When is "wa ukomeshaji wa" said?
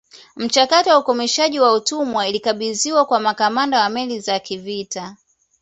0.89-1.73